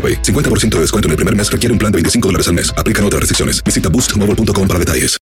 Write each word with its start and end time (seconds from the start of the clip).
AroPay. 0.00 0.22
50% 0.22 0.76
de 0.76 0.80
descuento 0.80 1.08
en 1.08 1.10
el 1.10 1.16
primer 1.16 1.36
mes 1.36 1.52
requiere 1.52 1.74
un 1.74 1.78
plan 1.78 1.92
de 1.92 1.96
25 1.96 2.28
dólares 2.28 2.48
al 2.48 2.54
mes. 2.54 2.72
Aplican 2.78 3.04
otras 3.04 3.20
restricciones. 3.20 3.62
Visita 3.62 3.90
boostmobile.com 3.90 4.66
para 4.66 4.78
detalles. 4.78 5.18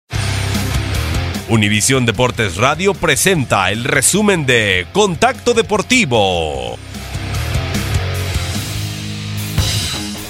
Univisión 1.50 2.04
Deportes 2.04 2.56
Radio 2.58 2.92
presenta 2.92 3.70
el 3.70 3.84
resumen 3.84 4.44
de 4.44 4.86
Contacto 4.92 5.54
Deportivo. 5.54 6.78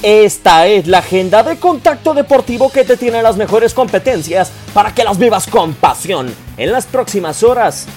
Esta 0.00 0.68
es 0.68 0.86
la 0.86 0.98
agenda 0.98 1.42
de 1.42 1.56
Contacto 1.56 2.14
Deportivo 2.14 2.70
que 2.70 2.84
te 2.84 2.96
tiene 2.96 3.20
las 3.20 3.36
mejores 3.36 3.74
competencias 3.74 4.52
para 4.72 4.94
que 4.94 5.02
las 5.02 5.18
vivas 5.18 5.48
con 5.48 5.74
pasión 5.74 6.32
en 6.56 6.70
las 6.70 6.86
próximas 6.86 7.42
horas. 7.42 7.88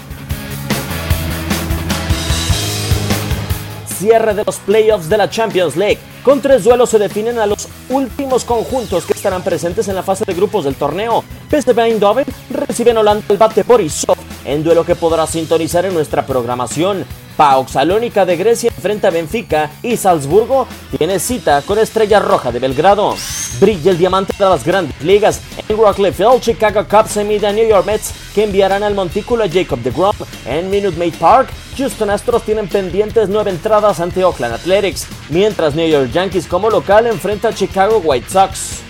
Cierre 4.00 4.34
de 4.34 4.44
los 4.44 4.56
playoffs 4.58 5.10
de 5.10 5.18
la 5.20 5.30
Champions 5.30 5.76
League. 5.76 6.00
Con 6.24 6.40
tres 6.40 6.64
duelos 6.64 6.90
se 6.90 7.00
definen 7.00 7.40
a 7.40 7.48
los 7.48 7.68
últimos 7.90 8.46
conjuntos 8.46 9.06
que 9.06 9.14
estarán 9.14 9.44
presentes 9.44 9.88
en 9.88 9.96
la 9.96 10.04
fase 10.04 10.24
de 10.26 10.34
grupos 10.36 10.66
del 10.66 10.76
torneo. 10.76 11.24
PSV 11.50 11.80
Eindhoven 11.80 12.26
recibe 12.52 12.92
en 12.92 12.98
Holanda 12.98 13.26
el 13.30 13.38
bate 13.38 13.64
Borisov 13.64 14.18
en 14.46 14.64
duelo 14.64 14.86
que 14.86 14.96
podrás 14.96 15.32
sintonizar 15.32 15.86
en 15.86 15.94
nuestra 15.94 16.26
programación. 16.26 17.06
PAOK 17.38 17.70
Salónica 17.70 18.26
de 18.26 18.38
Grecia 18.38 18.72
enfrenta 18.76 19.08
a 19.08 19.12
Benfica 19.12 19.72
y 19.82 19.98
Salzburgo 19.98 20.68
tiene 20.98 21.20
cita 21.20 21.62
con 21.64 21.80
Estrella 21.80 22.20
Roja 22.20 22.52
de 22.52 22.60
Belgrado. 22.60 23.16
Brilla 23.60 23.92
el 23.92 23.98
diamante 23.98 24.34
de 24.38 24.46
las 24.46 24.64
grandes 24.64 25.02
ligas. 25.02 25.42
En 25.68 25.78
Rockley 25.78 26.12
Field, 26.12 26.42
Chicago 26.42 26.86
Cubs 26.88 27.12
se 27.12 27.24
mide 27.24 27.48
a 27.48 27.52
New 27.52 27.68
York 27.68 27.86
Mets 27.86 28.14
que 28.34 28.44
enviarán 28.44 28.84
al 28.84 28.96
montículo 28.96 29.44
a 29.44 29.50
Jacob 29.50 29.80
DeGrom. 29.80 30.16
En 30.46 30.70
Minute 30.70 30.98
Maid 30.98 31.16
Park, 31.16 31.50
Houston 31.78 32.10
Astros 32.10 32.44
tienen 32.44 32.68
pendientes 32.68 33.30
nueve 33.30 33.52
entradas 33.52 34.00
ante 34.00 34.24
Oakland 34.24 34.54
Athletics, 34.54 35.08
mientras 35.30 35.76
New 35.76 35.88
York 35.88 36.12
Yankees 36.12 36.48
como 36.48 36.70
local 36.70 37.08
enfrenta 37.08 37.50
a 37.50 37.54
Chicago 37.54 38.02
White 38.04 38.30
Sox. 38.30 38.82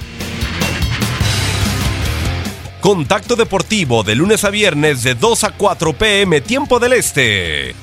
Contacto 2.81 3.35
Deportivo 3.35 4.01
de 4.01 4.15
lunes 4.15 4.43
a 4.43 4.49
viernes 4.49 5.03
de 5.03 5.13
2 5.13 5.43
a 5.43 5.51
4 5.51 5.93
pm 5.93 6.41
tiempo 6.41 6.79
del 6.79 6.93
Este. 6.93 7.75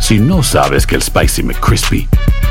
Si 0.00 0.18
no 0.18 0.42
sabes 0.42 0.86
que 0.86 0.94
el 0.94 1.02
Spicy 1.02 1.42
McCrispy 1.42 2.08